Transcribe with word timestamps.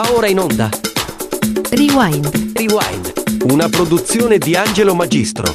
Va 0.00 0.14
ora 0.14 0.28
in 0.28 0.38
onda. 0.38 0.70
Rewind. 1.68 2.52
Rewind. 2.54 3.12
Una 3.50 3.68
produzione 3.68 4.38
di 4.38 4.56
Angelo 4.56 4.94
Magistro. 4.94 5.52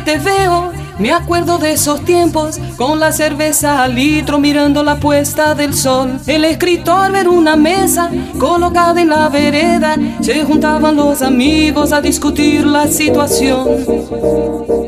te 0.08 0.18
veo, 0.20 0.72
me 1.00 1.12
acuerdo 1.12 1.58
de 1.58 1.74
esos 1.74 2.06
tiempos, 2.06 2.58
con 2.78 2.98
la 2.98 3.12
cerveza 3.12 3.84
al 3.84 3.96
litro 3.96 4.40
mirando 4.40 4.82
la 4.82 4.96
puesta 4.96 5.54
del 5.54 5.74
sol. 5.74 6.22
El 6.26 6.46
escritor 6.46 7.12
ver 7.12 7.28
una 7.28 7.58
mesa 7.58 8.10
colocada 8.40 9.02
en 9.02 9.10
la 9.10 9.28
vereda, 9.28 9.98
se 10.22 10.46
juntaban 10.46 10.96
los 10.96 11.22
amigos 11.22 11.92
a 11.92 12.00
discutir 12.00 12.66
la 12.66 12.88
situación. 12.88 13.68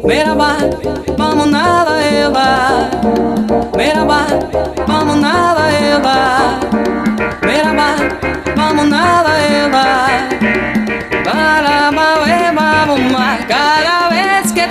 Merhaba, 0.05 0.55
vamos 1.17 1.47
nada 1.47 2.07
ela. 2.07 2.89
Merhaba, 3.75 4.25
vamos 4.87 5.17
nada 5.17 5.79
ela. 5.79 6.59
Merhaba, 7.41 7.95
vamos 8.55 8.87
nada 8.87 9.47
ela. 9.49 9.98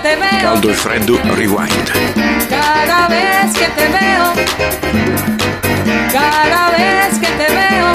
Veo. 0.02 0.40
Caldo 0.40 0.70
e 0.70 0.74
freddo, 0.74 1.20
rewind. 1.34 1.90
Cada 2.48 3.08
vez 3.08 3.52
que 3.52 3.66
te 3.66 3.88
veo. 3.88 4.34
Cada 6.12 6.70
vez 6.70 7.18
que 7.18 7.26
te 7.26 7.48
veo. 7.52 7.92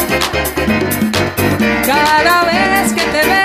Cada 1.86 2.44
vez 2.46 2.94
que 2.94 3.02
te 3.02 3.24
veo. 3.28 3.44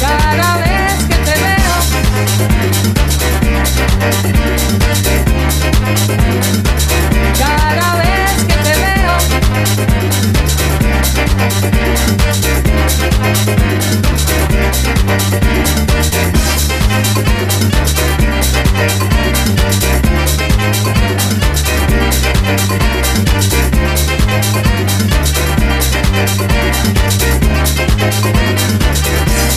Cada 0.00 0.56
vez 0.58 1.04
que 1.08 1.14
te 1.14 1.34
veo, 1.40 1.59
cada 7.38 7.96
vez 7.96 8.44
que 8.46 8.54
te 8.54 8.74
veo, 8.78 9.16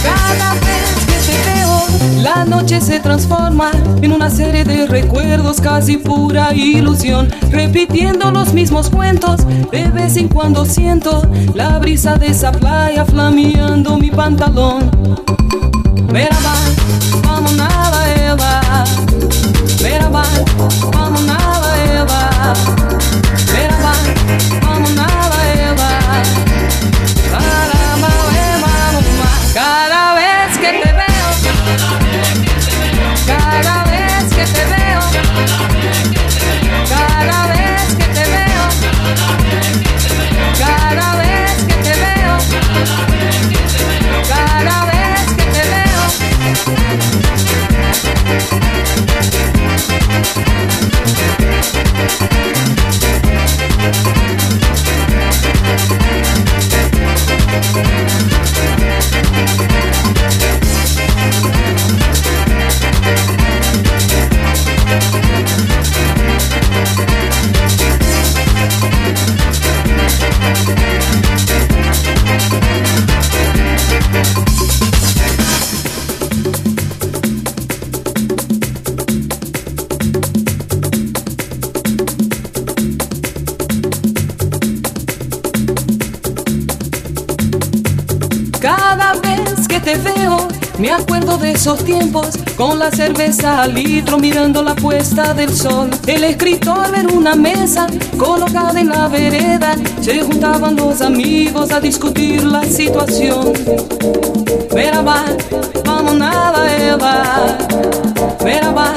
cada 0.04 0.54
vez 0.56 1.06
que 1.06 1.18
te 1.22 1.38
veo, 1.54 2.22
la 2.22 2.46
noche 2.46 2.82
se 2.82 3.00
transforma 3.00 3.72
en 4.02 4.12
una 4.12 4.30
serie 4.30 4.64
de 4.64 4.88
recuerdos, 4.88 5.62
casi 5.62 5.98
pura 5.98 6.54
ilusión, 6.54 7.30
repitiendo 7.50 8.32
los 8.32 8.54
mismos 8.54 8.90
cuentos. 8.90 9.42
De 9.72 9.90
vez 9.90 10.18
en 10.18 10.28
cuando 10.28 10.66
siento 10.66 11.28
la 11.54 11.80
brisa 11.80 12.16
de 12.16 12.28
esa 12.28 12.52
playa 12.52 13.06
flameando 13.06 13.98
mi 13.98 14.12
pantalón. 14.12 14.92
Vamos 17.24 17.54
nada 17.54 18.14
Eva. 18.16 18.62
Vamos 20.94 21.24
nada 21.24 21.76
Eva. 21.94 22.54
Te 34.52 34.66
veo, 34.66 35.83
me 90.84 90.92
acuerdo 90.92 91.38
de 91.38 91.54
esos 91.54 91.82
tiempos, 91.86 92.38
con 92.58 92.78
la 92.78 92.92
cerveza 92.92 93.62
al 93.62 93.74
litro 93.74 94.20
mirando 94.20 94.62
la 94.62 94.76
puesta 94.76 95.34
del 95.34 95.56
sol. 95.56 95.90
El 96.08 96.26
escritor 96.26 96.94
en 96.94 97.10
una 97.10 97.36
mesa 97.36 97.88
colocada 98.18 98.82
en 98.82 98.90
la 98.90 99.08
vereda, 99.08 99.78
se 100.02 100.20
juntaban 100.24 100.76
los 100.76 101.00
amigos 101.00 101.72
a 101.72 101.80
discutir 101.80 102.44
la 102.44 102.66
situación. 102.66 103.54
Merhaba, 104.76 105.24
vamos 105.86 106.16
nada 106.16 106.76
Eva. 106.76 107.58
Merhaba, 108.44 108.94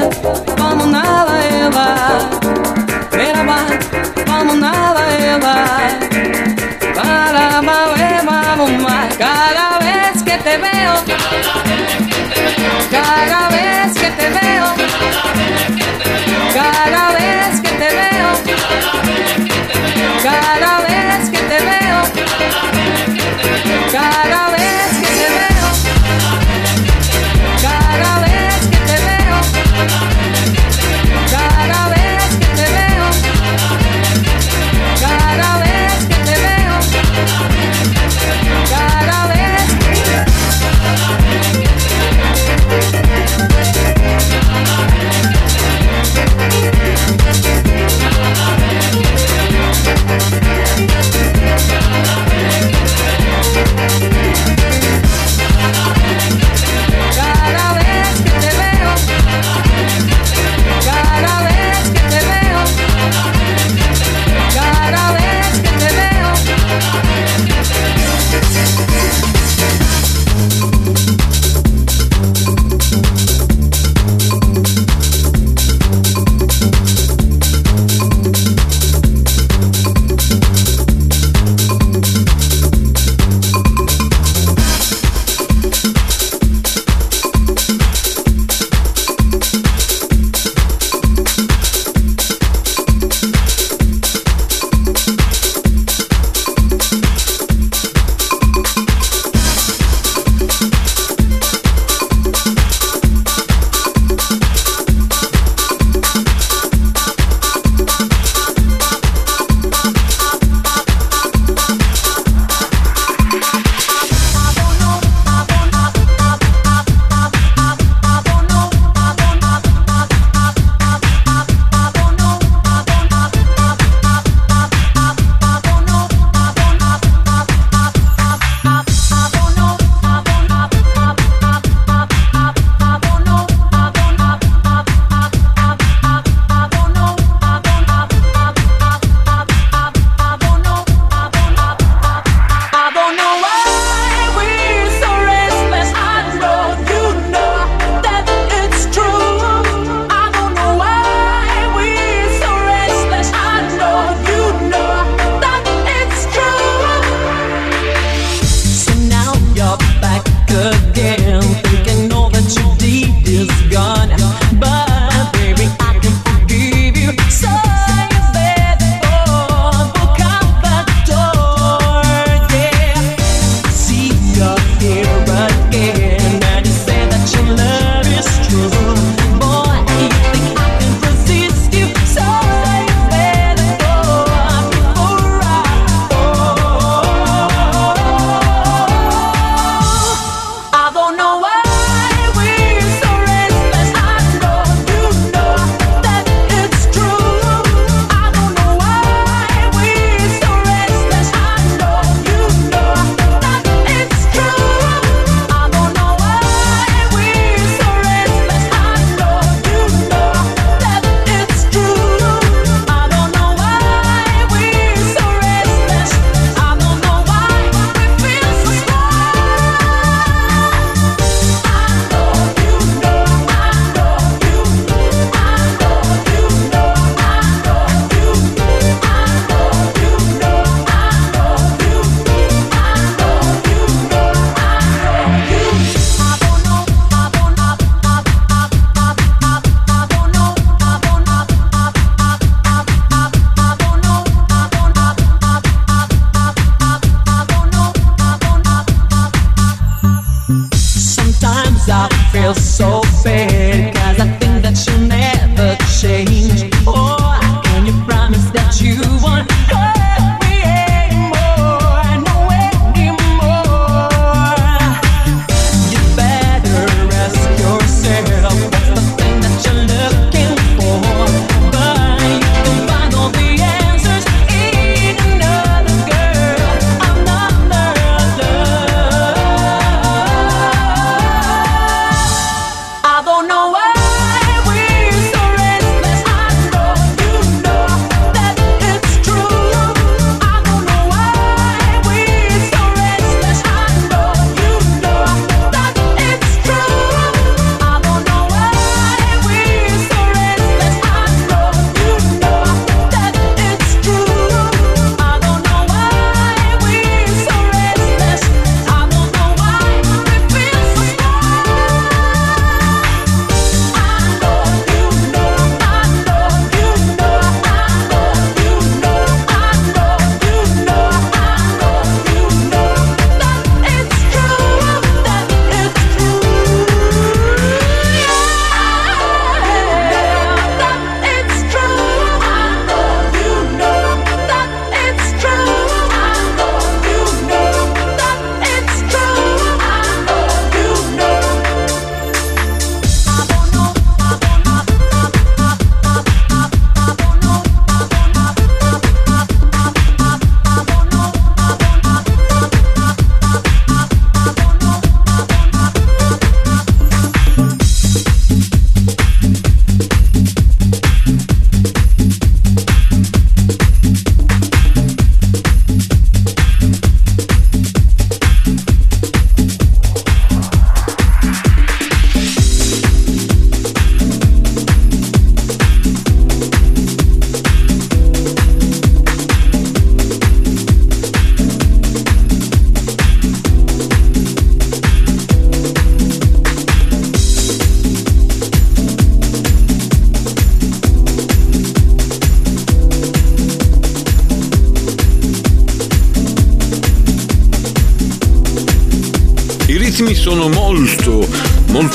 vamos 0.59 0.89
nada 0.89 1.35
Eva. 1.67 2.31
Merhaba, 3.13 3.59
vamos 4.27 4.57
nada 4.57 5.03
Eva. 5.37 5.67
Para, 6.97 7.61
vamos 7.61 8.77
que 9.17 9.56
veo. 10.59 10.95
Cada 12.91 13.49
vez 13.49 13.93
que 13.95 14.11
te 14.11 14.29
veo. 14.31 14.56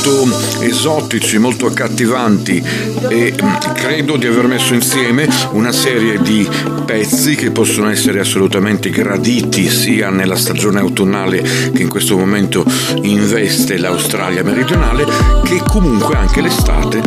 Molto 0.04 0.62
esotici, 0.62 1.38
molto 1.38 1.68
accattivanti 1.68 2.64
e 3.08 3.34
mm, 3.40 3.74
credo 3.76 4.18
di 4.18 4.26
aver 4.26 4.48
messo 4.48 4.74
insieme 4.74 5.28
una 5.52 5.72
serie 5.72 6.20
di 6.20 6.48
pezzi 6.86 7.36
che 7.36 7.52
possono 7.52 7.88
essere 7.88 8.20
assolutamente 8.20 8.90
graditi 8.90 9.70
sia 9.70 10.10
nella 10.10 10.36
stagione 10.36 10.80
autunnale 10.80 11.44
che 11.72 11.84
in 11.84 11.88
questo 11.88 12.18
momento 12.18 12.66
investe 13.04 13.78
l'Australia 13.78 14.44
meridionale 14.44 15.06
che 15.44 15.62
comunque 15.68 16.16
anche 16.16 16.42
l'estate 16.42 17.02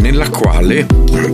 nella 0.00 0.30
quale 0.30 0.86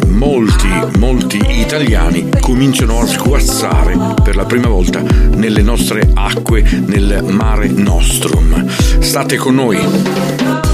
molti, 0.08 0.68
molti 0.98 1.40
italiani 1.60 2.28
cominciano 2.40 2.98
a 2.98 3.06
sguazzare 3.06 4.14
per 4.20 4.34
la 4.34 4.46
prima 4.46 4.68
volta 4.68 5.00
nelle 5.00 5.62
nostre 5.62 6.10
acque, 6.12 6.62
nel 6.62 7.22
mare 7.28 7.68
nostrum. 7.68 8.68
State 8.68 9.36
con 9.36 9.54
noi. 9.54 10.73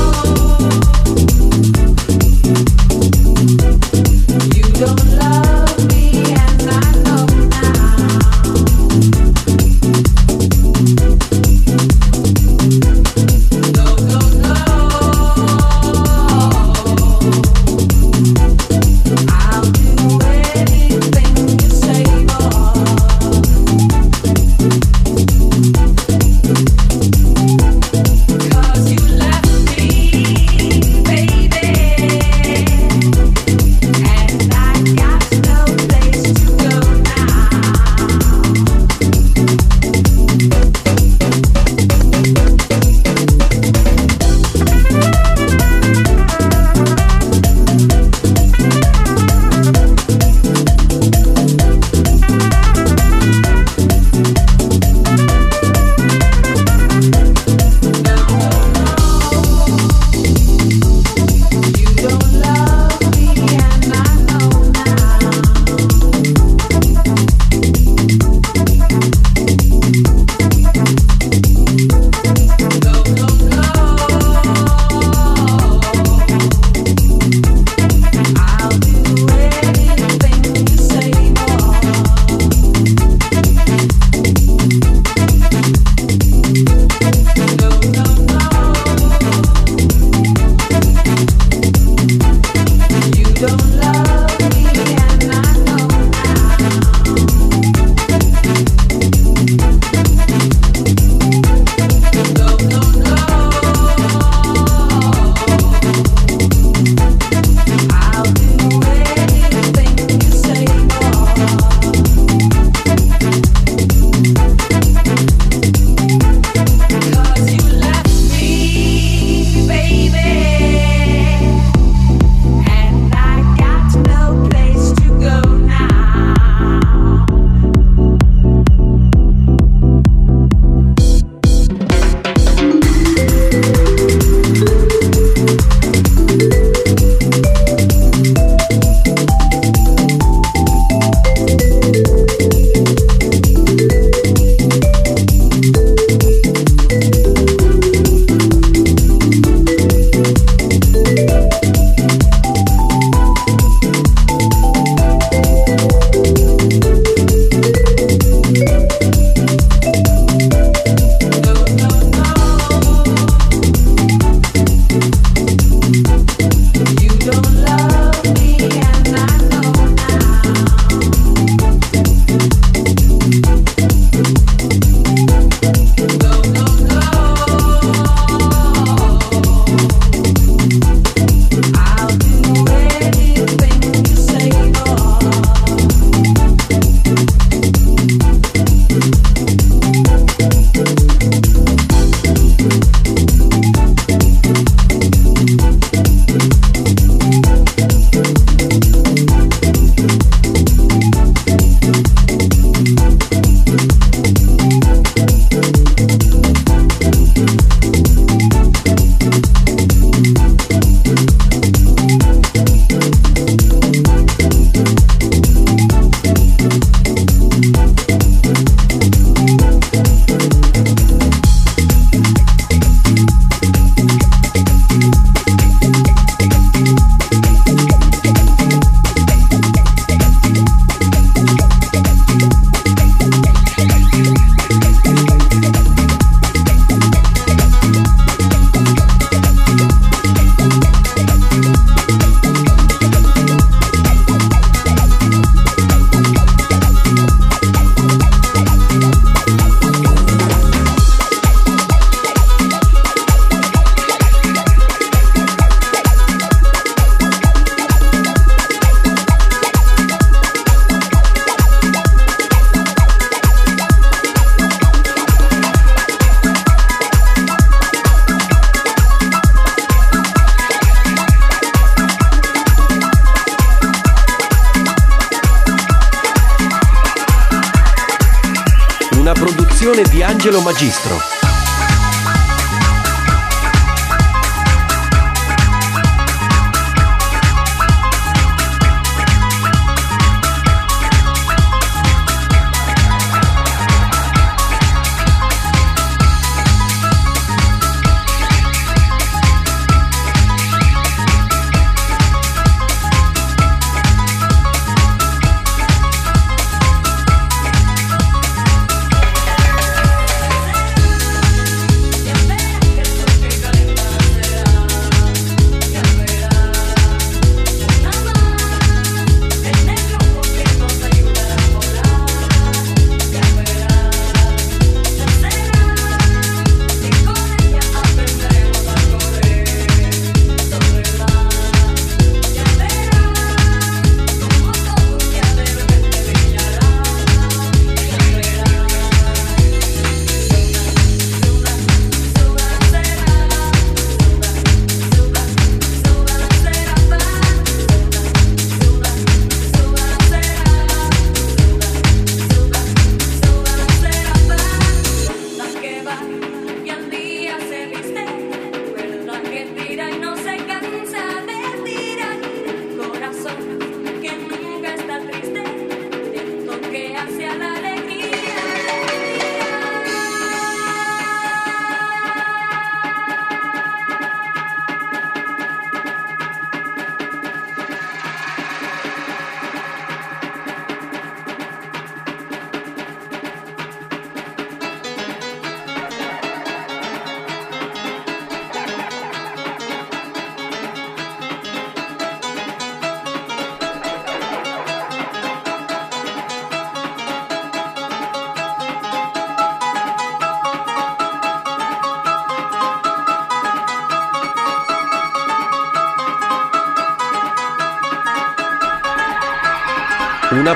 Angelo 280.40 280.62
Magistro. 280.62 281.39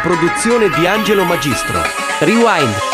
Produzione 0.04 0.68
di 0.68 0.86
Angelo 0.86 1.24
Magistro. 1.24 1.80
Rewind. 2.20 2.93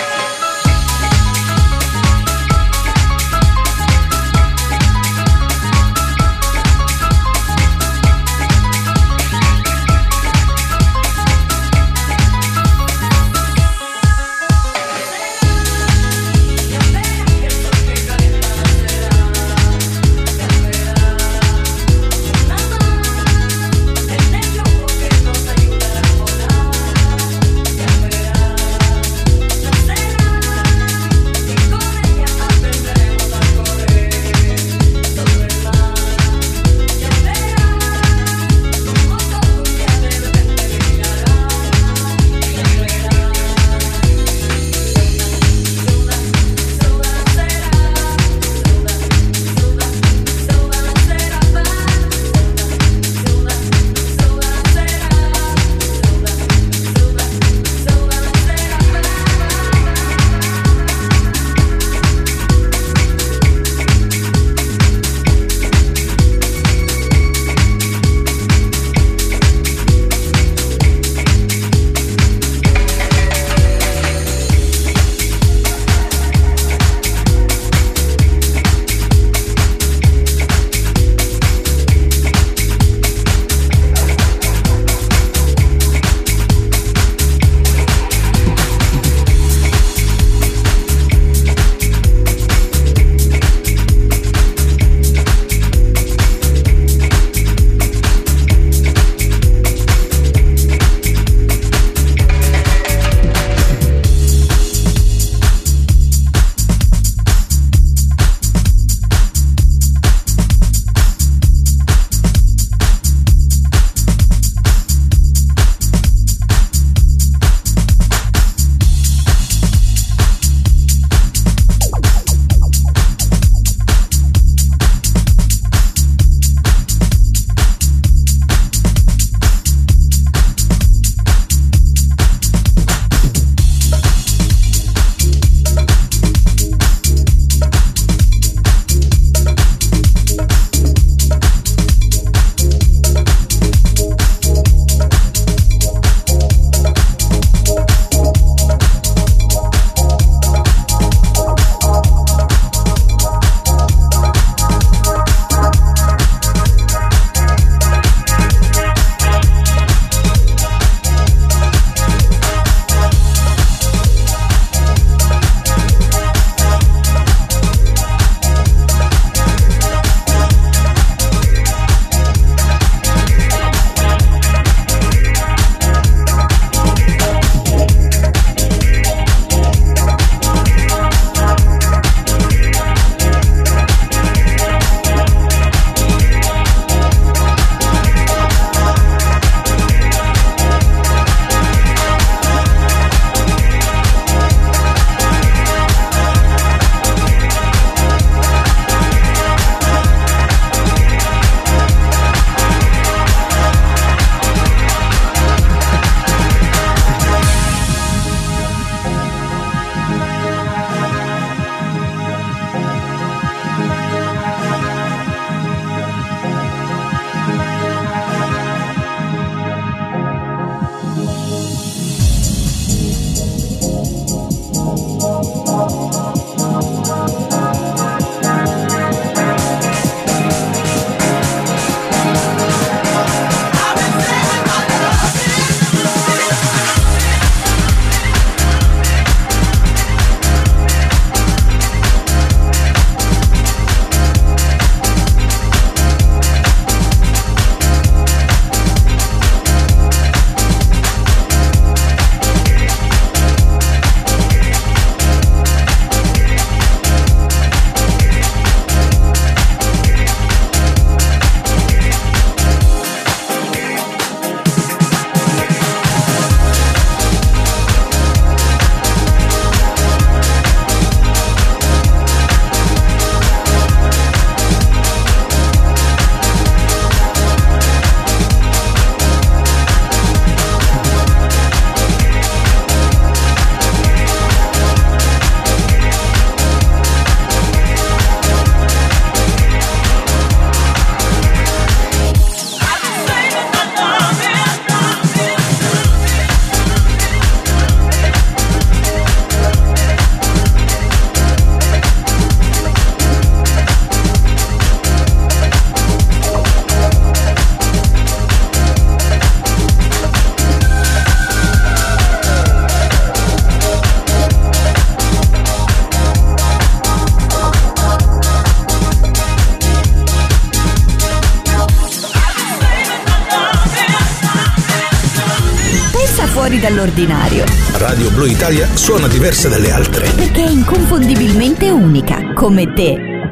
Radio 328.41 328.47
Blu 328.47 328.47
Italia 328.47 328.89
suona 328.97 329.29
diversa 329.29 329.69
dalle 329.69 329.91
altre. 329.91 330.31
Perché 330.35 330.65
è 330.65 330.71
inconfondibilmente 330.71 331.91
unica, 331.91 332.55
come 332.55 332.91
te. 332.95 333.50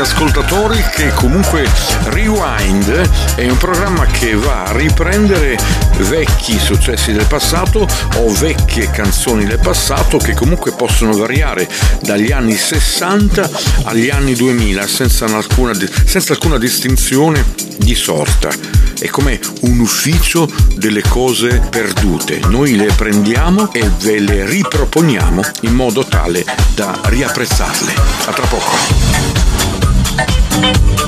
Ascoltatori, 0.00 0.82
che 0.94 1.12
comunque 1.12 1.68
Rewind 2.04 3.34
è 3.34 3.48
un 3.48 3.56
programma 3.56 4.06
che 4.06 4.34
va 4.34 4.64
a 4.64 4.72
riprendere 4.72 5.58
vecchi 5.98 6.58
successi 6.58 7.12
del 7.12 7.26
passato 7.26 7.86
o 8.16 8.32
vecchie 8.34 8.90
canzoni 8.90 9.44
del 9.44 9.58
passato 9.58 10.18
che 10.18 10.34
comunque 10.34 10.72
possono 10.72 11.16
variare 11.16 11.68
dagli 12.02 12.32
anni 12.32 12.54
60 12.54 13.50
agli 13.84 14.10
anni 14.10 14.34
2000 14.34 14.86
senza 14.86 15.24
alcuna, 15.26 15.72
senza 16.04 16.32
alcuna 16.32 16.58
distinzione 16.58 17.44
di 17.78 17.94
sorta. 17.94 18.50
È 18.98 19.06
come 19.08 19.38
un 19.62 19.78
ufficio 19.78 20.48
delle 20.74 21.02
cose 21.02 21.60
perdute. 21.70 22.40
Noi 22.48 22.76
le 22.76 22.92
prendiamo 22.96 23.72
e 23.72 23.88
ve 24.00 24.18
le 24.18 24.44
riproponiamo 24.44 25.42
in 25.62 25.74
modo 25.74 26.04
tale 26.04 26.44
da 26.74 26.98
riapprezzarle. 27.04 27.94
A 28.26 28.32
tra 28.32 28.46
poco. 28.46 29.67
Thank 30.60 31.00
you. 31.00 31.07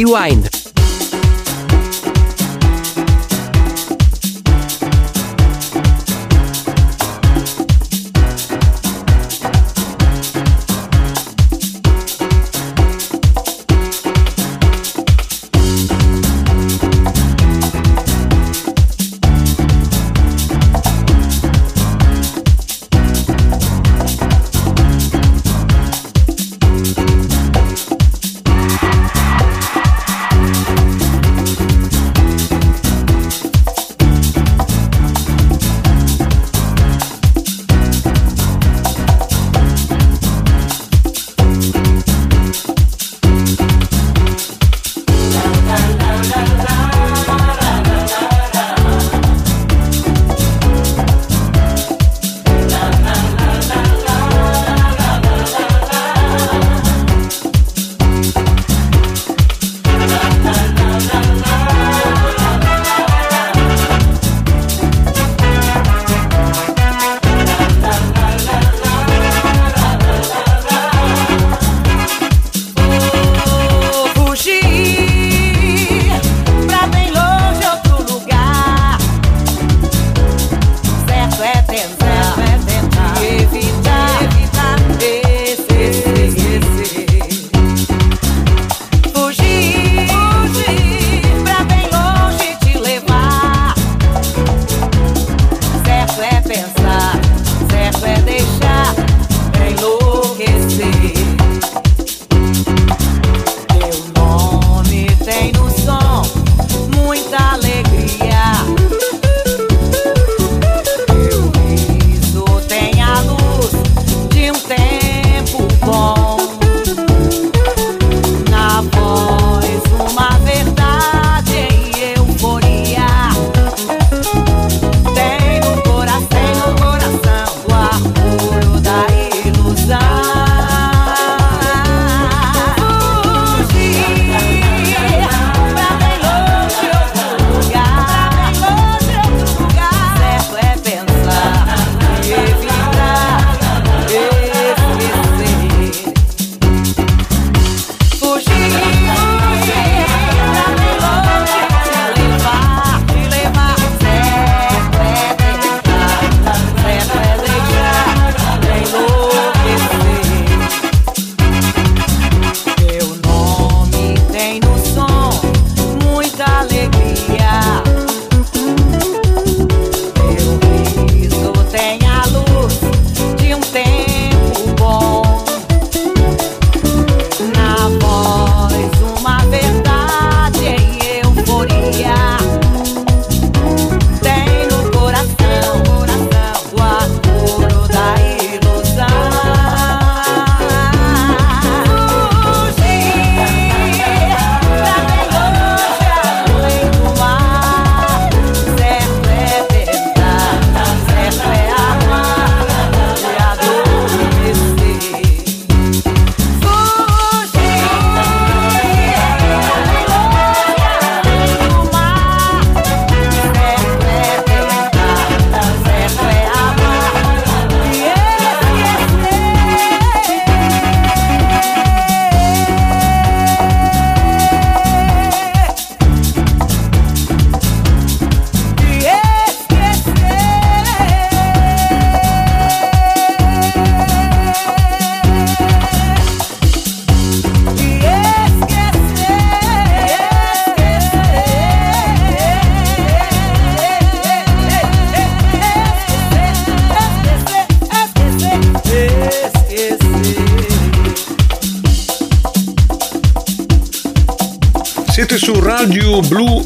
Rewind. 0.00 0.49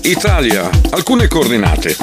Italia. 0.02 0.68
Alcune 0.90 1.28
coordinate. 1.28 1.96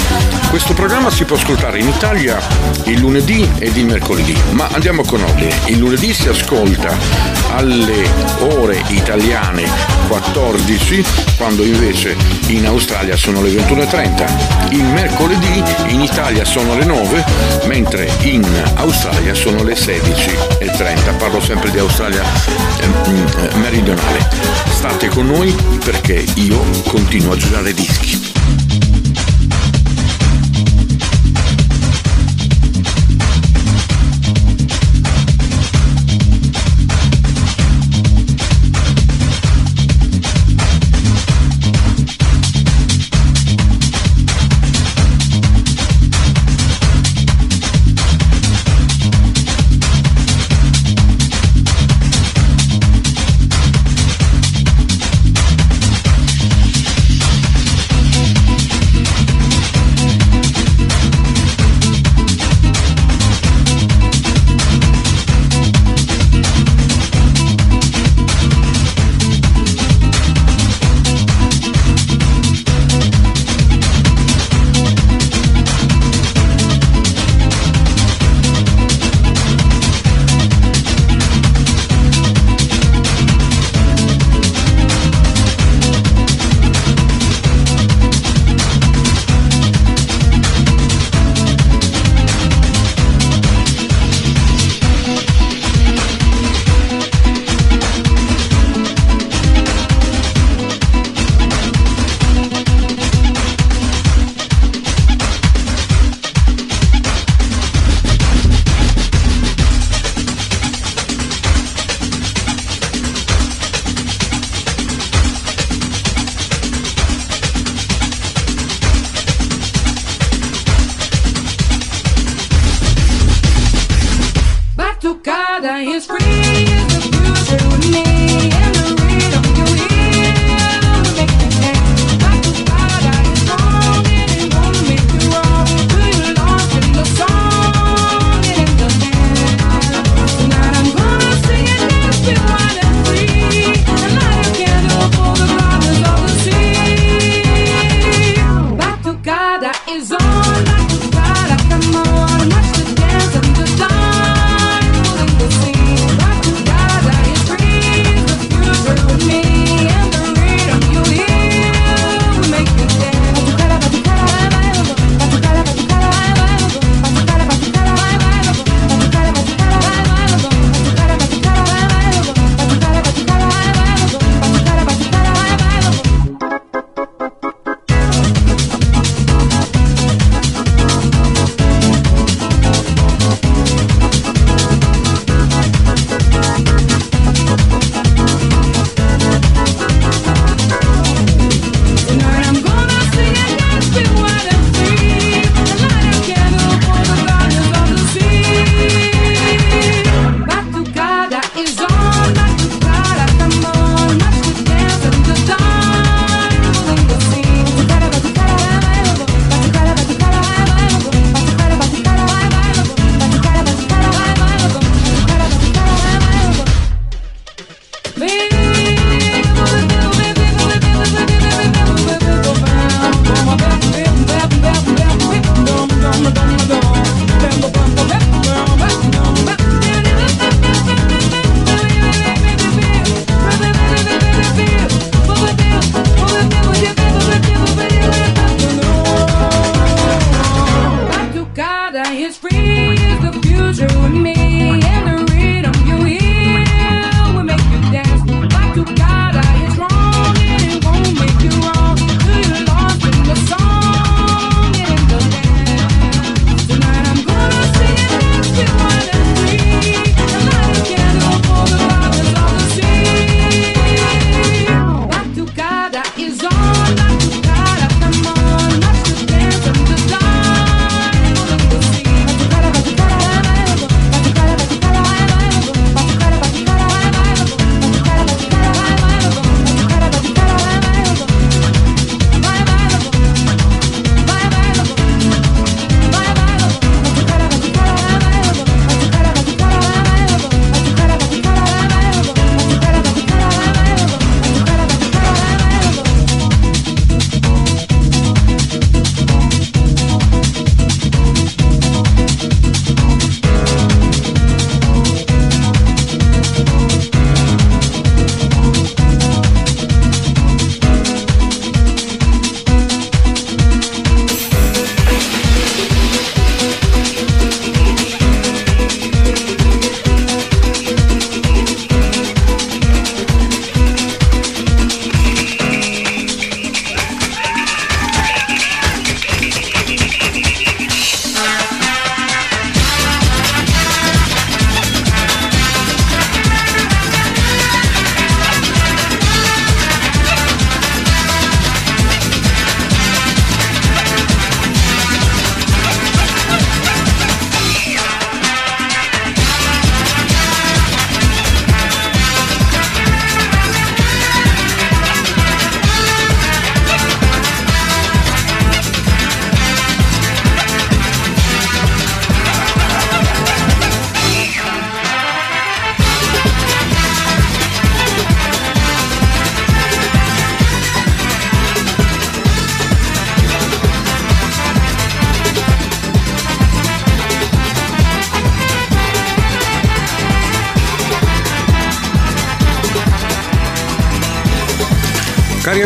Questo 0.49 0.73
programma 0.73 1.09
si 1.09 1.25
può 1.25 1.35
ascoltare 1.35 1.79
in 1.79 1.89
Italia 1.89 2.39
il 2.85 2.99
lunedì 2.99 3.49
ed 3.59 3.75
il 3.75 3.85
mercoledì, 3.85 4.37
ma 4.51 4.67
andiamo 4.71 5.03
con 5.03 5.21
ordine. 5.21 5.53
Il 5.65 5.77
lunedì 5.77 6.13
si 6.13 6.27
ascolta 6.27 6.97
alle 7.51 8.09
ore 8.39 8.81
italiane 8.87 9.63
14, 10.07 11.03
quando 11.37 11.63
invece 11.63 12.15
in 12.47 12.65
Australia 12.65 13.15
sono 13.15 13.41
le 13.41 13.49
21.30. 13.49 14.73
Il 14.73 14.83
mercoledì 14.83 15.63
in 15.87 16.01
Italia 16.01 16.45
sono 16.45 16.75
le 16.75 16.85
9, 16.85 17.25
mentre 17.65 18.11
in 18.21 18.45
Australia 18.75 19.33
sono 19.33 19.63
le 19.63 19.73
16.30. 19.73 21.17
Parlo 21.17 21.41
sempre 21.41 21.71
di 21.71 21.79
Australia 21.79 22.23
eh, 22.79 23.55
meridionale. 23.57 24.27
State 24.69 25.07
con 25.07 25.27
noi 25.27 25.55
perché 25.83 26.25
io 26.35 26.59
continuo 26.87 27.33
a 27.33 27.37
girare 27.37 27.73
dischi. 27.73 28.24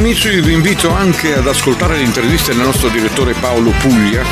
Amici, 0.10 0.42
vi 0.42 0.54
invito 0.54 0.92
anche 0.92 1.36
ad 1.36 1.46
ascoltare 1.46 1.96
le 1.96 2.02
interviste 2.04 2.56
del 2.56 2.66
nostro 2.66 2.90
direttore 2.90 3.34
Paolo 3.34 3.70
Puglia 3.78 4.24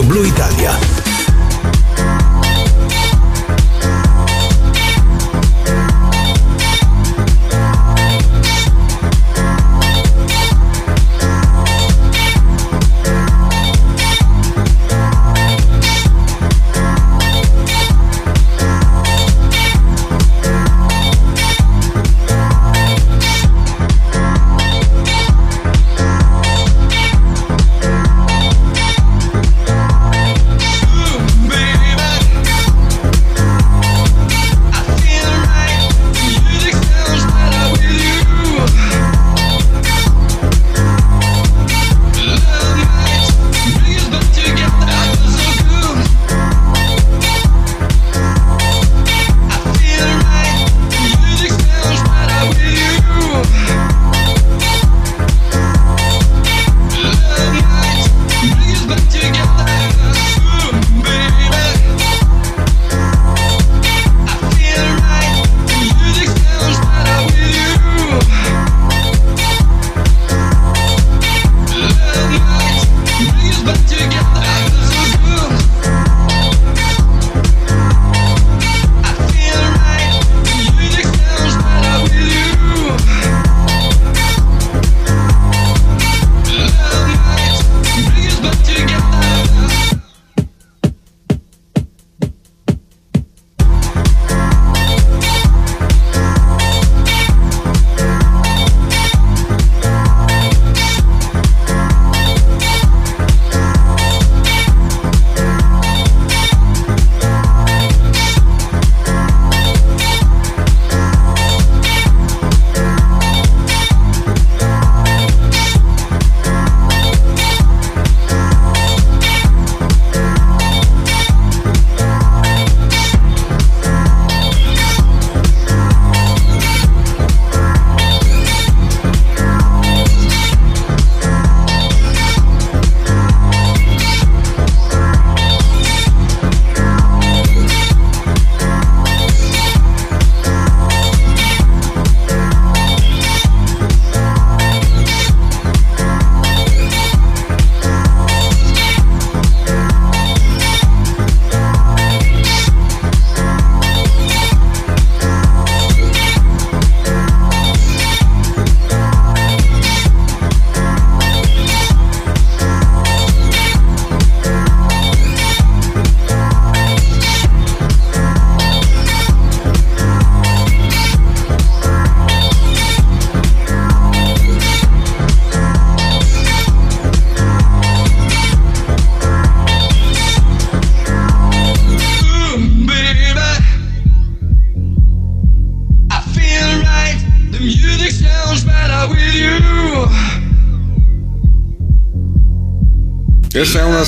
Radio 0.00 0.08
Blu 0.08 0.24
Italia. 0.24 0.59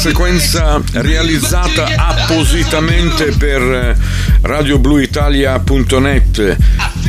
Sequenza 0.03 0.83
realizzata 0.95 1.87
appositamente 1.95 3.27
per 3.39 3.97
radiobluitalia.net. 4.41 6.57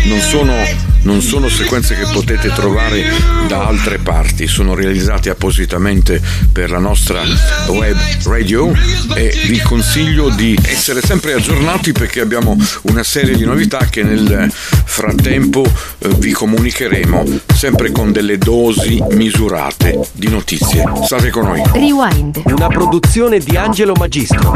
Non 0.03 0.19
sono 0.19 0.91
non 1.03 1.21
sono 1.21 1.49
sequenze 1.49 1.95
che 1.95 2.05
potete 2.11 2.51
trovare 2.53 3.03
da 3.47 3.67
altre 3.67 3.97
parti, 3.97 4.47
sono 4.47 4.73
realizzate 4.73 5.29
appositamente 5.29 6.21
per 6.51 6.69
la 6.69 6.79
nostra 6.79 7.21
web 7.67 7.97
radio 8.23 8.71
e 9.13 9.33
vi 9.47 9.59
consiglio 9.59 10.29
di 10.29 10.57
essere 10.63 11.01
sempre 11.01 11.33
aggiornati 11.33 11.91
perché 11.91 12.21
abbiamo 12.21 12.57
una 12.83 13.03
serie 13.03 13.35
di 13.35 13.43
novità 13.43 13.79
che 13.89 14.03
nel 14.03 14.49
frattempo 14.93 15.63
eh, 15.63 16.09
vi 16.19 16.33
comunicheremo 16.33 17.23
sempre 17.51 17.91
con 17.91 18.11
delle 18.11 18.37
dosi 18.37 19.03
misurate 19.09 19.99
di 20.11 20.29
notizie. 20.29 20.83
State 21.03 21.31
con 21.31 21.45
noi. 21.45 21.63
Rewind. 21.73 22.43
Una 22.45 22.67
produzione 22.67 23.39
di 23.39 23.57
Angelo 23.57 23.93
Magistro. 23.97 24.53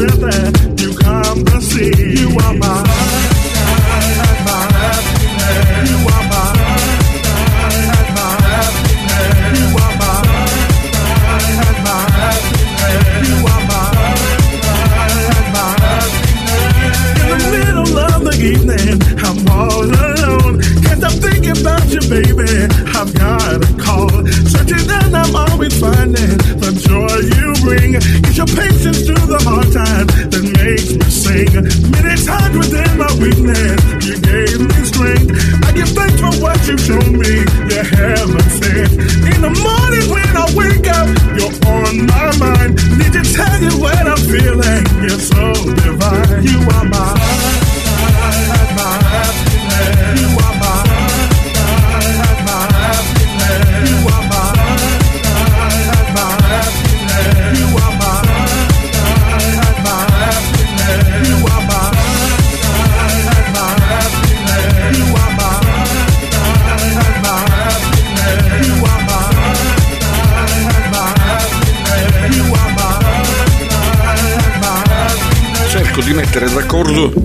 with 0.00 0.22
it. 0.22 0.59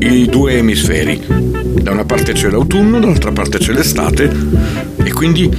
I 0.06 0.28
due 0.28 0.58
emisferi. 0.58 1.20
Da 1.28 1.91
una 1.91 2.06
parte 2.06 2.34
c'è 2.34 2.49
l'autunno, 2.49 2.99
dall'altra 2.99 3.32
parte 3.32 3.58
c'è 3.58 3.74
l'estate 3.74 4.32
e 5.03 5.12
quindi 5.12 5.49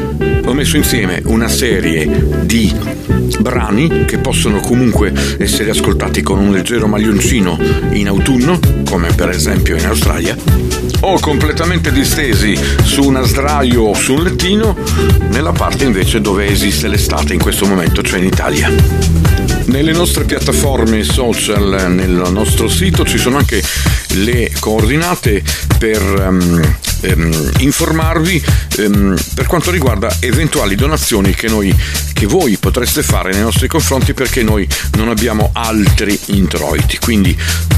ho 0.44 0.52
messo 0.52 0.76
insieme 0.76 1.20
una 1.24 1.48
serie 1.48 2.44
di 2.44 2.72
brani 3.40 4.04
che 4.06 4.18
possono 4.18 4.60
comunque 4.60 5.12
essere 5.38 5.70
ascoltati 5.70 6.22
con 6.22 6.38
un 6.38 6.52
leggero 6.52 6.86
maglioncino 6.86 7.58
in 7.90 8.06
autunno, 8.06 8.58
come 8.88 9.12
per 9.12 9.30
esempio 9.30 9.76
in 9.76 9.86
Australia, 9.86 10.36
o 11.00 11.18
completamente 11.18 11.90
distesi 11.90 12.56
su 12.84 13.02
una 13.02 13.22
sdraio 13.22 13.82
o 13.82 13.94
su 13.94 14.14
un 14.14 14.22
lettino, 14.22 14.76
nella 15.30 15.52
parte 15.52 15.84
invece 15.84 16.20
dove 16.20 16.46
esiste 16.46 16.86
l'estate 16.88 17.34
in 17.34 17.40
questo 17.40 17.66
momento, 17.66 18.02
cioè 18.02 18.20
in 18.20 18.26
Italia. 18.26 18.70
Nelle 19.66 19.92
nostre 19.92 20.24
piattaforme 20.24 21.02
social, 21.02 21.92
nel 21.92 22.30
nostro 22.30 22.68
sito 22.68 23.04
ci 23.04 23.18
sono 23.18 23.36
anche 23.36 23.60
le 24.16 24.52
coordinate 24.58 25.42
per 25.78 26.02
um, 26.02 26.76
um, 27.02 27.50
informarvi 27.58 28.42
um, 28.78 29.16
per 29.34 29.46
quanto 29.46 29.70
riguarda 29.70 30.16
eventuali 30.20 30.74
donazioni 30.74 31.34
che, 31.34 31.48
noi, 31.48 31.74
che 32.12 32.26
voi 32.26 32.56
potreste 32.56 33.02
fare 33.02 33.32
nei 33.32 33.42
nostri 33.42 33.68
confronti 33.68 34.14
perché 34.14 34.42
noi 34.42 34.66
non 34.96 35.08
abbiamo 35.08 35.50
altri 35.52 36.18
introiti. 36.26 36.98
Quindi 36.98 37.36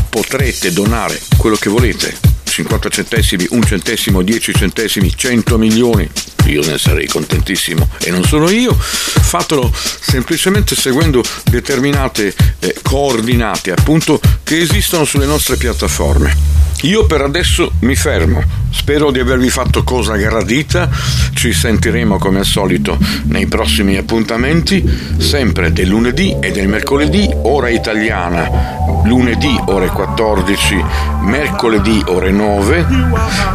potrete 0.08 0.72
donare 0.72 1.20
quello 1.36 1.56
che 1.56 1.68
volete 1.68 2.37
50 2.58 2.88
centesimi, 2.88 3.46
un 3.50 3.62
centesimo, 3.62 4.22
10 4.22 4.52
centesimi, 4.52 5.14
100 5.14 5.58
milioni, 5.58 6.08
io 6.46 6.64
ne 6.64 6.76
sarei 6.76 7.06
contentissimo. 7.06 7.88
E 8.00 8.10
non 8.10 8.24
sono 8.24 8.50
io, 8.50 8.74
fatelo 8.74 9.72
semplicemente 9.72 10.74
seguendo 10.74 11.22
determinate 11.44 12.34
eh, 12.58 12.74
coordinate 12.82 13.70
appunto 13.70 14.20
che 14.42 14.58
esistono 14.58 15.04
sulle 15.04 15.26
nostre 15.26 15.56
piattaforme. 15.56 16.67
Io 16.82 17.06
per 17.06 17.22
adesso 17.22 17.72
mi 17.80 17.96
fermo, 17.96 18.40
spero 18.70 19.10
di 19.10 19.18
avervi 19.18 19.50
fatto 19.50 19.82
cosa 19.82 20.14
gradita, 20.14 20.88
ci 21.34 21.52
sentiremo 21.52 22.18
come 22.18 22.38
al 22.38 22.44
solito 22.44 22.96
nei 23.24 23.46
prossimi 23.46 23.96
appuntamenti, 23.96 24.88
sempre 25.18 25.72
del 25.72 25.88
lunedì 25.88 26.36
e 26.40 26.52
del 26.52 26.68
mercoledì, 26.68 27.28
ora 27.42 27.68
italiana, 27.68 28.48
lunedì 29.04 29.58
ore 29.66 29.88
14, 29.88 30.84
mercoledì 31.22 32.00
ore 32.06 32.30
9, 32.30 32.86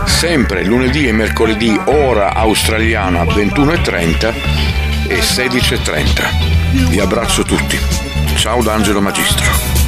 sempre 0.06 0.66
lunedì 0.66 1.08
e 1.08 1.14
mercoledì 1.14 1.80
ora 1.86 2.34
australiana 2.34 3.24
21.30 3.24 4.34
e 5.08 5.20
16.30. 5.20 6.90
Vi 6.90 7.00
abbraccio 7.00 7.44
tutti. 7.44 7.80
Ciao 8.36 8.62
da 8.62 8.74
Angelo 8.74 9.00
Magistro. 9.00 9.83